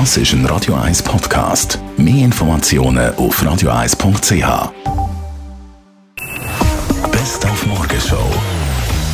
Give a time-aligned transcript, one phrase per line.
[0.00, 1.78] Das ist ein Radio 1 Podcast.
[1.96, 4.72] Mehr Informationen auf radio1.ch.
[7.12, 8.28] Best auf Morgenshow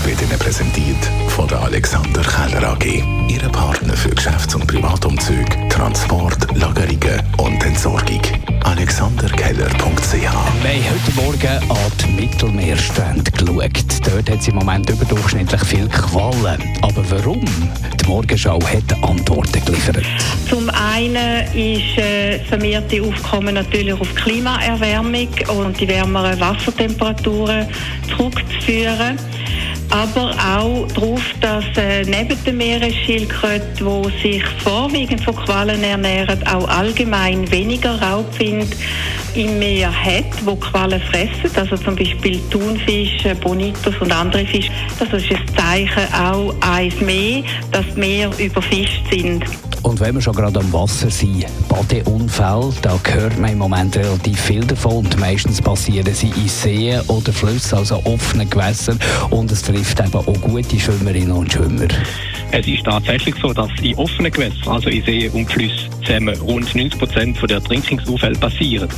[0.05, 0.97] wird Ihnen präsentiert
[1.29, 3.05] von der Alexander Keller AG.
[3.29, 8.23] Ihre Partner für Geschäfts- und Privatumzüge, Transport, Lagerungen und Entsorgung.
[8.65, 14.07] AlexanderKeller.ch Wir haben heute Morgen an die Mittelmeerstrände geschaut.
[14.07, 16.63] Dort hat es im Moment überdurchschnittlich viel Quallen.
[16.81, 17.45] Aber warum?
[18.01, 19.80] Die Morgenschau hat Antworten geliefert.
[21.01, 27.67] Einen ist äh, vermehrte Aufkommen natürlich auf Klimaerwärmung und die wärmeren Wassertemperaturen
[28.07, 29.19] zurückzuführen
[29.91, 36.69] aber auch darauf, dass äh, neben den Meeresschildkröten, die sich vorwiegend von Quallen ernähren, auch
[36.69, 38.77] allgemein weniger Raubwind
[39.35, 44.71] im Meer hat, wo Quallen fressen, also zum Beispiel Thunfische, Bonitos und andere Fische.
[44.99, 49.45] Das ist ein Zeichen auch eins mehr, dass die Meer überfischt sind.
[49.83, 54.41] Und wenn wir schon gerade am Wasser sind, Badeunfälle, da hört man im Moment relativ
[54.41, 55.07] viel davon.
[55.07, 58.99] Und meistens passieren sie in Seen oder Flüssen, also offenen Gewässern.
[59.31, 61.89] Und es trifft eben auch gute Schwimmerinnen und Schwimmer.
[62.53, 66.75] Es ist tatsächlich so, dass in offenen Gewässern, also in Seen und Flüssen, zusammen rund
[66.75, 68.89] 90 Prozent der Ertrinkungsunfälle passieren.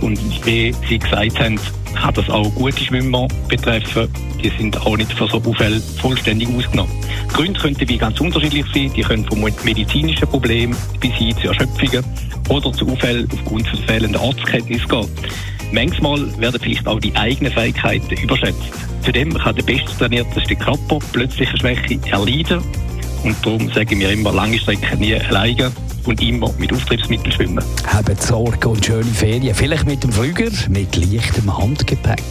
[0.00, 1.58] Und wie Sie gesagt haben,
[1.98, 4.08] kann das auch gute Schwimmer betreffen.
[4.42, 6.92] Die sind auch nicht für so Unfälle vollständig ausgenommen.
[7.24, 8.92] Die Gründe könnten wie ganz unterschiedlich sein.
[8.94, 12.04] Die können von medizinischen Problemen bis hin zu Erschöpfungen
[12.48, 15.08] oder zu Unfällen aufgrund von fehlender Arztkenntnis gehen.
[15.72, 18.62] Manchmal werden vielleicht auch die eigenen Fähigkeiten überschätzt.
[19.02, 22.62] Zudem kann der besttrainierteste Körper plötzliche Schwäche erleiden.
[23.22, 25.72] Und darum sagen wir immer, lange Strecken nie alleine
[26.04, 27.64] und immer mit Auftriebsmitteln schwimmen.
[27.86, 32.22] Haben Sorge und schöne Ferien, vielleicht mit dem Flüger, mit leichtem Handgepäck.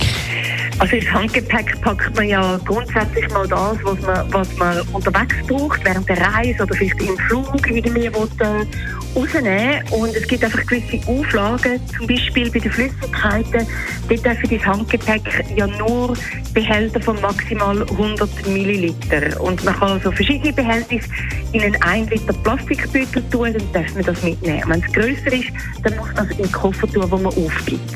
[0.80, 5.83] Also ins Handgepäck packt man ja grundsätzlich mal das, was man, was man unterwegs braucht,
[5.83, 8.66] während der Reise oder vielleicht im Flug irgendwie will, äh,
[9.17, 9.83] rausnehmen.
[9.89, 13.67] Und es gibt einfach gewisse Auflagen, zum Beispiel bei den Flüssigkeiten.
[14.08, 16.16] Dort dürfen das Handgepäck ja nur
[16.54, 19.42] Behälter von maximal 100 Milliliter.
[19.42, 21.10] Und man kann also verschiedene Behältnisse
[21.54, 24.64] in einen 1 Liter Plastikbeutel tun, dann darf man das mitnehmen.
[24.67, 25.49] Wenn es grösser ist,
[25.83, 27.95] dann muss man es in den Koffer tun, wo man aufgibt.